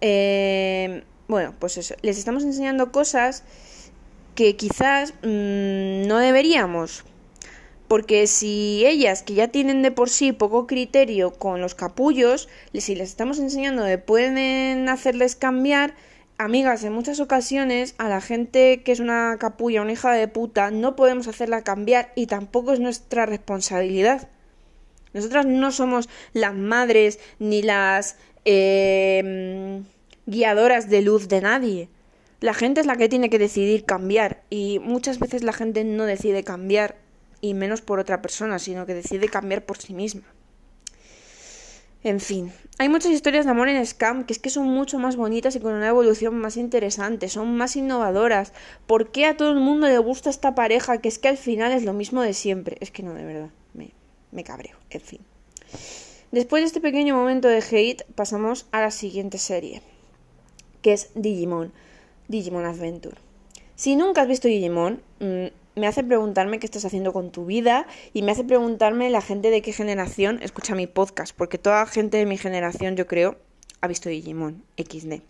[0.00, 3.42] eh, bueno, pues eso, les estamos enseñando cosas
[4.34, 7.04] que quizás mm, no deberíamos.
[7.88, 12.94] Porque si ellas, que ya tienen de por sí poco criterio con los capullos, si
[12.94, 15.94] les estamos enseñando que pueden hacerles cambiar,
[16.36, 20.70] amigas, en muchas ocasiones a la gente que es una capulla, una hija de puta,
[20.70, 24.28] no podemos hacerla cambiar y tampoco es nuestra responsabilidad.
[25.14, 28.16] Nosotras no somos las madres ni las...
[28.44, 29.82] Eh,
[30.26, 31.88] guiadoras de luz de nadie.
[32.40, 36.04] La gente es la que tiene que decidir cambiar y muchas veces la gente no
[36.04, 36.96] decide cambiar
[37.40, 40.22] y menos por otra persona, sino que decide cambiar por sí misma.
[42.04, 45.14] En fin, hay muchas historias de amor en Scam que es que son mucho más
[45.14, 48.52] bonitas y con una evolución más interesante, son más innovadoras.
[48.88, 51.70] ¿Por qué a todo el mundo le gusta esta pareja que es que al final
[51.70, 52.76] es lo mismo de siempre?
[52.80, 53.92] Es que no, de verdad, me,
[54.32, 55.20] me cabreo, en fin.
[56.32, 59.80] Después de este pequeño momento de hate, pasamos a la siguiente serie
[60.82, 61.72] que es Digimon,
[62.28, 63.16] Digimon Adventure.
[63.76, 67.86] Si nunca has visto Digimon, mm, me hace preguntarme qué estás haciendo con tu vida
[68.12, 72.18] y me hace preguntarme la gente de qué generación escucha mi podcast, porque toda gente
[72.18, 73.36] de mi generación, yo creo,
[73.80, 75.22] ha visto Digimon XD.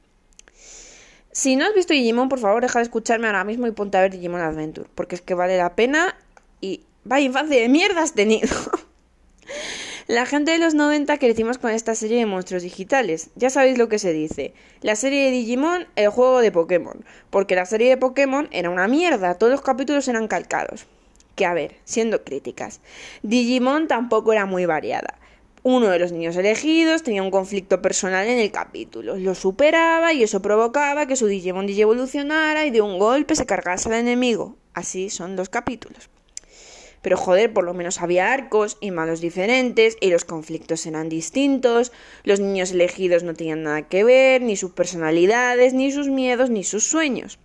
[1.31, 4.03] Si no has visto Digimon, por favor, deja de escucharme ahora mismo y ponte a
[4.03, 6.17] ver Digimon Adventure, porque es que vale la pena
[6.61, 8.49] y vaya infancia de mierda has tenido.
[10.09, 13.31] La gente de los 90 crecimos con esta serie de monstruos digitales.
[13.37, 14.53] Ya sabéis lo que se dice.
[14.81, 17.05] La serie de Digimon, el juego de Pokémon.
[17.31, 20.87] Porque la serie de Pokémon era una mierda, todos los capítulos eran calcados.
[21.37, 22.81] Que a ver, siendo críticas,
[23.23, 25.19] Digimon tampoco era muy variada.
[25.63, 30.25] Uno de los niños elegidos tenía un conflicto personal en el capítulo, lo superaba y
[30.25, 34.57] eso provocaba que su Digimon evolucionara y de un golpe se cargase al enemigo.
[34.75, 36.11] Así son los capítulos.
[37.03, 41.93] Pero joder, por lo menos había arcos y malos diferentes y los conflictos eran distintos,
[42.23, 46.63] los niños elegidos no tenían nada que ver, ni sus personalidades, ni sus miedos, ni
[46.63, 47.39] sus sueños.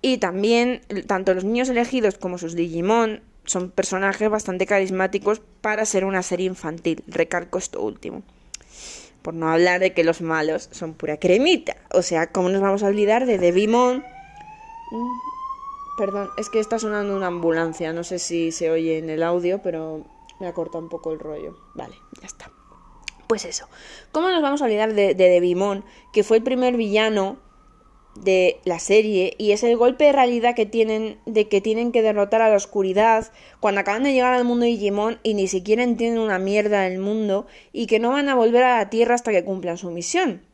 [0.00, 6.04] Y también, tanto los niños elegidos como sus Digimon son personajes bastante carismáticos para ser
[6.04, 7.02] una serie infantil.
[7.08, 8.22] Recalco esto último.
[9.22, 11.76] Por no hablar de que los malos son pura cremita.
[11.90, 14.04] O sea, ¿cómo nos vamos a olvidar de Devimon?
[15.98, 17.92] Perdón, es que está sonando una ambulancia.
[17.92, 20.04] No sé si se oye en el audio, pero
[20.38, 21.58] me ha cortado un poco el rollo.
[21.74, 22.52] Vale, ya está.
[23.26, 23.68] Pues eso.
[24.12, 27.38] ¿Cómo nos vamos a olvidar de, de Devimon, que fue el primer villano
[28.14, 32.02] de la serie y es el golpe de realidad que tienen de que tienen que
[32.02, 33.30] derrotar a la oscuridad
[33.60, 36.98] cuando acaban de llegar al mundo de Digimon y ni siquiera entienden una mierda del
[36.98, 40.47] mundo y que no van a volver a la Tierra hasta que cumplan su misión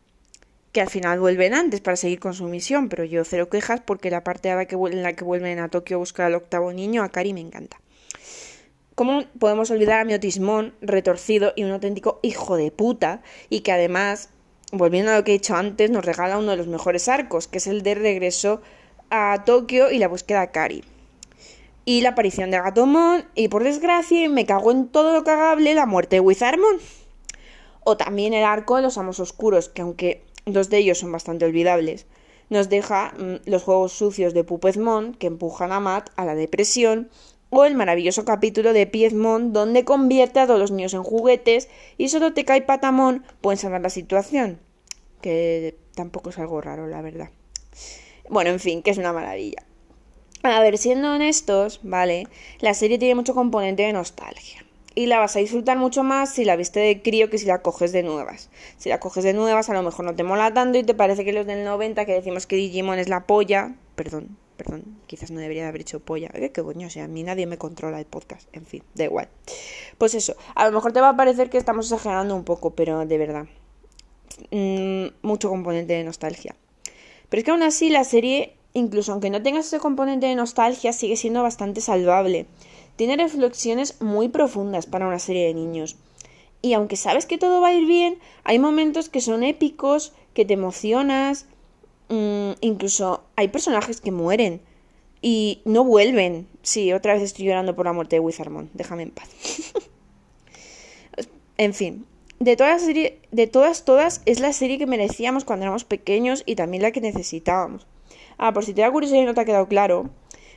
[0.75, 4.11] que al final vuelven antes para seguir con su misión, pero yo cero quejas porque
[4.11, 6.73] la parte en la que, en la que vuelven a Tokio a buscar al octavo
[6.73, 7.81] niño, a Kari me encanta.
[8.97, 13.23] ¿Cómo podemos olvidar a Miotismón retorcido y un auténtico hijo de puta?
[13.51, 14.31] Y que además,
[14.73, 17.59] volviendo a lo que he dicho antes, nos regala uno de los mejores arcos, que
[17.59, 18.61] es el de regreso
[19.11, 20.85] a Tokio y la búsqueda de Kari.
[21.85, 25.87] Y la aparición de Gatomon, y por desgracia, me cago en todo lo cagable, la
[25.87, 26.79] muerte de Wizardmon.
[27.85, 31.45] O también el arco de los amos oscuros, que aunque dos de ellos son bastante
[31.45, 32.07] olvidables.
[32.51, 37.09] Nos deja mm, los juegos sucios de Puppetmon que empujan a Matt a la depresión
[37.51, 42.09] o el maravilloso capítulo de Piedmon donde convierte a todos los niños en juguetes y
[42.09, 44.59] solo te cae Patamon pueden salvar la situación.
[45.21, 47.31] Que tampoco es algo raro, la verdad.
[48.29, 49.63] Bueno, en fin, que es una maravilla.
[50.43, 52.27] A ver, siendo honestos, ¿vale?
[52.61, 54.64] La serie tiene mucho componente de nostalgia
[54.95, 57.63] y la vas a disfrutar mucho más si la viste de crío que si la
[57.63, 58.51] coges de nuevas.
[58.77, 61.25] Si la coges de nuevas, a lo mejor no te mola tanto y te parece
[61.25, 65.41] que los del 90 que decimos que Digimon es la polla, perdón, perdón, quizás no
[65.41, 66.51] debería haber hecho polla, ¿eh?
[66.51, 69.29] qué coño, o sea, a mí nadie me controla el podcast, en fin, da igual.
[69.99, 73.05] Pues eso, a lo mejor te va a parecer que estamos exagerando un poco, pero
[73.05, 73.47] de verdad,
[74.51, 76.55] mm, mucho componente de nostalgia.
[77.29, 80.93] Pero es que aún así la serie, incluso aunque no tengas ese componente de nostalgia,
[80.93, 82.47] sigue siendo bastante salvable.
[82.97, 85.97] Tiene reflexiones muy profundas para una serie de niños.
[86.63, 90.45] Y aunque sabes que todo va a ir bien, hay momentos que son épicos, que
[90.45, 91.47] te emocionas,
[92.09, 94.61] mm, incluso hay personajes que mueren
[95.21, 96.47] y no vuelven.
[96.63, 99.29] Sí, otra vez estoy llorando por la muerte de Wizardmon, déjame en paz.
[101.59, 102.07] en fin,
[102.41, 106.57] de todas, serie, de todas, todas, es la serie que merecíamos cuando éramos pequeños y
[106.57, 107.87] también la que necesitábamos.
[108.39, 110.11] Ah, por si te da curiosidad y no te ha quedado claro,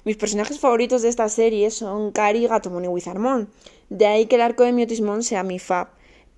[0.05, 3.49] mis personajes favoritos de esta serie son Kari, Gatomon y Wizardmon.
[3.89, 5.87] De ahí que el arco de Miotismon sea mi fab.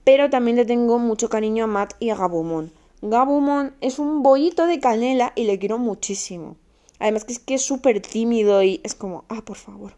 [0.03, 2.71] Pero también le tengo mucho cariño a Matt y a Gabumon.
[3.01, 6.57] Gabumon es un bollito de canela y le quiero muchísimo.
[6.99, 9.93] Además que es que es súper tímido y es como, ah, por favor.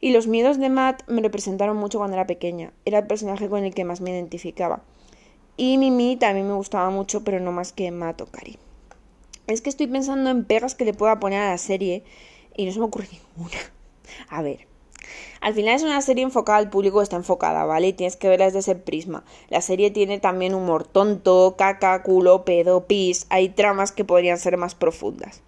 [0.00, 2.72] Y los miedos de Matt me representaron mucho cuando era pequeña.
[2.84, 4.82] Era el personaje con el que más me identificaba.
[5.56, 8.58] Y Mimi también me gustaba mucho, pero no más que Matt o Kari.
[9.46, 12.04] Es que estoy pensando en pegas que le pueda poner a la serie
[12.56, 13.58] y no se me ocurre ninguna.
[14.28, 14.68] A ver.
[15.40, 17.88] Al final es una serie enfocada al público, está enfocada, ¿vale?
[17.88, 19.24] Y tienes que verla desde ese prisma.
[19.48, 23.26] La serie tiene también humor tonto, caca, culo, pedo, pis.
[23.30, 25.42] Hay tramas que podrían ser más profundas.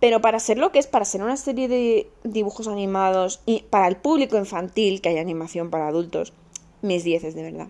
[0.00, 3.86] Pero para ser lo que es, para ser una serie de dibujos animados y para
[3.86, 6.32] el público infantil, que hay animación para adultos,
[6.80, 7.68] mis dieces, de verdad.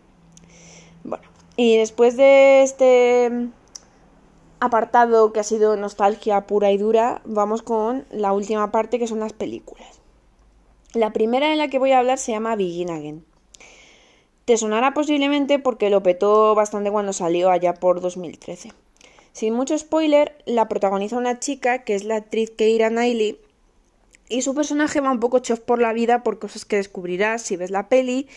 [1.05, 1.25] Bueno,
[1.57, 3.51] y después de este
[4.63, 9.19] apartado que ha sido nostalgia pura y dura, vamos con la última parte que son
[9.19, 10.01] las películas.
[10.95, 13.25] La primera en la que voy a hablar se llama Begin Again.
[14.45, 18.73] Te sonará posiblemente porque lo petó bastante cuando salió allá por 2013.
[19.33, 23.41] Sin mucho spoiler, la protagoniza una chica que es la actriz Keira Knightley
[24.29, 27.57] y su personaje va un poco chof por la vida por cosas que descubrirás si
[27.57, 28.29] ves la peli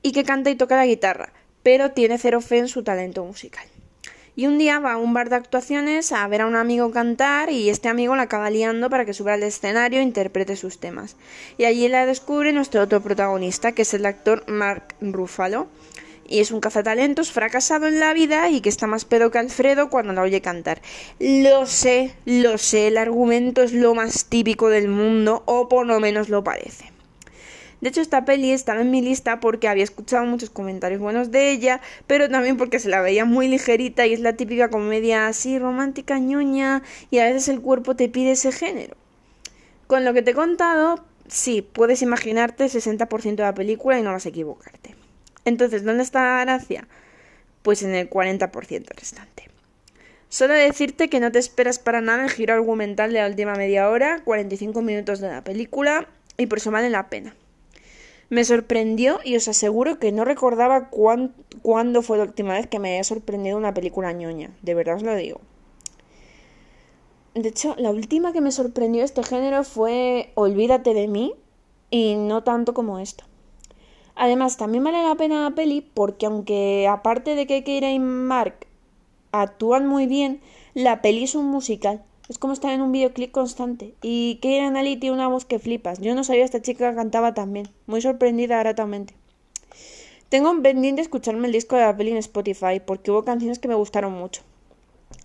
[0.00, 3.66] y que canta y toca la guitarra, pero tiene cero fe en su talento musical.
[4.38, 7.50] Y un día va a un bar de actuaciones a ver a un amigo cantar
[7.50, 11.16] y este amigo la acaba liando para que suba al escenario e interprete sus temas.
[11.56, 15.68] Y allí la descubre nuestro otro protagonista, que es el actor Mark Ruffalo.
[16.28, 19.88] Y es un cazatalentos fracasado en la vida y que está más pedo que Alfredo
[19.88, 20.82] cuando la oye cantar.
[21.18, 25.98] Lo sé, lo sé, el argumento es lo más típico del mundo, o por lo
[25.98, 26.95] menos lo parece.
[27.86, 31.52] De hecho, esta peli estaba en mi lista porque había escuchado muchos comentarios buenos de
[31.52, 35.56] ella, pero también porque se la veía muy ligerita y es la típica comedia así
[35.56, 36.82] romántica, ñoña,
[37.12, 38.96] y a veces el cuerpo te pide ese género.
[39.86, 44.02] Con lo que te he contado, sí, puedes imaginarte el 60% de la película y
[44.02, 44.96] no vas a equivocarte.
[45.44, 46.88] Entonces, ¿dónde está la gracia?
[47.62, 49.48] Pues en el 40% restante.
[50.28, 53.88] Solo decirte que no te esperas para nada el giro argumental de la última media
[53.88, 57.36] hora, 45 minutos de la película, y por eso vale la pena.
[58.28, 62.90] Me sorprendió y os aseguro que no recordaba cuándo fue la última vez que me
[62.90, 64.50] había sorprendido una película ñoña.
[64.62, 65.40] De verdad os lo digo.
[67.34, 71.34] De hecho, la última que me sorprendió este género fue Olvídate de mí
[71.90, 73.24] y no tanto como esto.
[74.16, 78.66] Además, también vale la pena la peli porque aunque aparte de que Keira y Mark
[79.30, 80.40] actúan muy bien,
[80.74, 82.02] la peli es un musical.
[82.28, 83.94] Es como estar en un videoclip constante.
[84.02, 86.00] Y Keira Nali tiene una voz que flipas.
[86.00, 87.68] Yo no sabía esta chica cantaba tan bien.
[87.86, 89.14] Muy sorprendida gratamente.
[90.28, 93.68] Tengo un pendiente escucharme el disco de la peli en Spotify porque hubo canciones que
[93.68, 94.42] me gustaron mucho.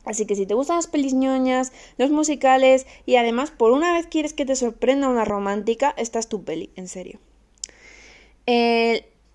[0.06, 4.08] Así que si te gustan las pelis ñoñas, los musicales y además por una vez
[4.08, 7.20] quieres que te sorprenda una romántica, esta es tu peli, en serio.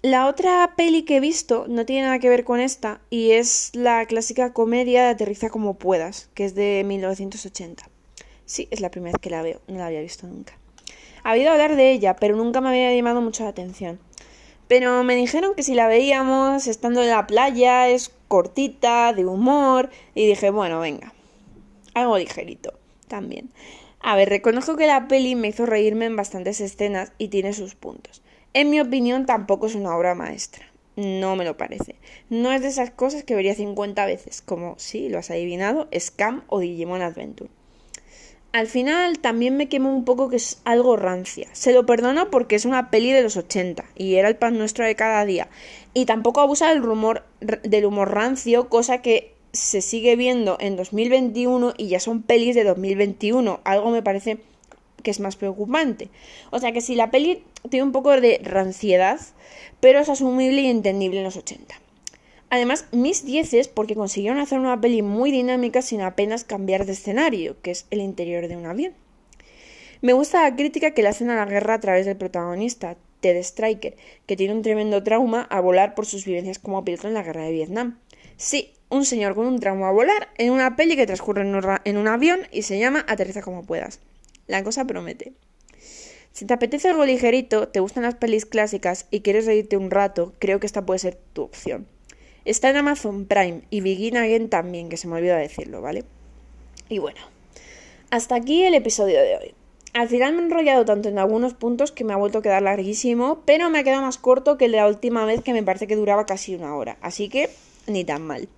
[0.06, 3.72] La otra peli que he visto no tiene nada que ver con esta y es
[3.74, 7.88] la clásica comedia de Aterriza como puedas, que es de 1980.
[8.44, 10.56] Sí, es la primera vez que la veo, no la había visto nunca.
[11.24, 13.98] Había oído hablar de ella, pero nunca me había llamado mucho la atención.
[14.68, 19.90] Pero me dijeron que si la veíamos estando en la playa es cortita, de humor,
[20.14, 21.14] y dije, bueno, venga,
[21.94, 22.74] algo ligerito
[23.08, 23.50] también.
[23.98, 27.74] A ver, reconozco que la peli me hizo reírme en bastantes escenas y tiene sus
[27.74, 28.22] puntos.
[28.56, 30.64] En mi opinión tampoco es una obra maestra.
[30.96, 31.96] No me lo parece.
[32.30, 36.42] No es de esas cosas que vería 50 veces, como, sí, lo has adivinado, Scam
[36.46, 37.50] o Digimon Adventure.
[38.52, 41.48] Al final también me quemo un poco que es algo rancia.
[41.52, 44.86] Se lo perdono porque es una peli de los 80 y era el pan nuestro
[44.86, 45.50] de cada día.
[45.92, 51.74] Y tampoco abusa del humor, del humor rancio, cosa que se sigue viendo en 2021
[51.76, 53.60] y ya son pelis de 2021.
[53.64, 54.38] Algo me parece
[55.06, 56.08] que es más preocupante.
[56.50, 59.20] O sea que si la peli tiene un poco de ranciedad,
[59.78, 61.76] pero es asumible y entendible en los 80.
[62.50, 67.54] Además, mis dieces porque consiguieron hacer una peli muy dinámica sin apenas cambiar de escenario,
[67.62, 68.94] que es el interior de un avión.
[70.02, 73.36] Me gusta la crítica que le hacen a la guerra a través del protagonista, Ted
[73.36, 73.96] Striker,
[74.26, 77.44] que tiene un tremendo trauma a volar por sus vivencias como piloto en la guerra
[77.44, 78.00] de Vietnam.
[78.36, 82.08] Sí, un señor con un trauma a volar en una peli que transcurre en un
[82.08, 84.00] avión y se llama Aterriza como puedas.
[84.46, 85.32] La cosa promete.
[86.32, 90.34] Si te apetece algo ligerito, te gustan las pelis clásicas y quieres reírte un rato,
[90.38, 91.86] creo que esta puede ser tu opción.
[92.44, 96.04] Está en Amazon Prime y Begin Again también, que se me olvidó decirlo, ¿vale?
[96.88, 97.20] Y bueno,
[98.10, 99.54] hasta aquí el episodio de hoy.
[99.94, 102.62] Al final me he enrollado tanto en algunos puntos que me ha vuelto a quedar
[102.62, 105.62] larguísimo, pero me ha quedado más corto que el de la última vez que me
[105.62, 107.48] parece que duraba casi una hora, así que
[107.86, 108.48] ni tan mal.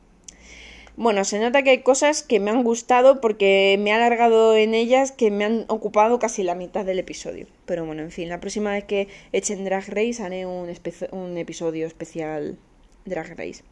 [1.00, 4.74] Bueno, se nota que hay cosas que me han gustado porque me he alargado en
[4.74, 7.46] ellas que me han ocupado casi la mitad del episodio.
[7.66, 10.68] Pero bueno, en fin, la próxima vez que echen Drag Race haré un,
[11.12, 12.58] un episodio especial
[13.04, 13.62] Drag Race.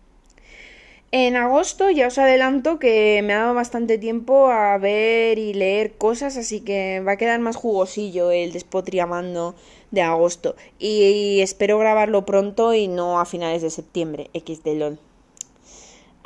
[1.11, 5.95] En agosto ya os adelanto que me ha dado bastante tiempo a ver y leer
[5.95, 9.57] cosas, así que va a quedar más jugosillo el despotriamando
[9.91, 10.55] de agosto.
[10.79, 14.97] Y espero grabarlo pronto y no a finales de septiembre, X de.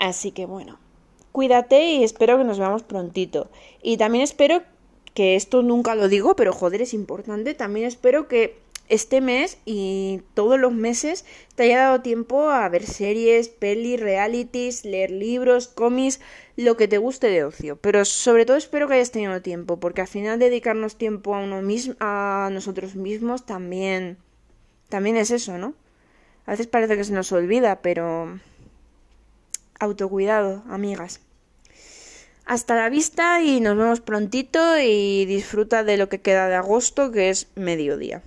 [0.00, 0.78] Así que bueno,
[1.32, 3.50] Cuídate y espero que nos veamos prontito.
[3.82, 4.62] Y también espero
[5.14, 7.54] que esto nunca lo digo, pero joder, es importante.
[7.54, 8.58] También espero que
[8.88, 11.24] este mes y todos los meses
[11.54, 16.20] te haya dado tiempo a ver series, pelis, realities, leer libros, cómics,
[16.56, 17.76] lo que te guste de ocio.
[17.76, 21.62] Pero sobre todo espero que hayas tenido tiempo, porque al final dedicarnos tiempo a uno
[21.62, 24.18] mismo, a nosotros mismos también
[24.88, 25.74] también es eso, ¿no?
[26.46, 28.40] A veces parece que se nos olvida, pero
[29.80, 31.20] autocuidado, amigas.
[32.44, 37.10] Hasta la vista y nos vemos prontito y disfruta de lo que queda de agosto,
[37.10, 38.22] que es mediodía.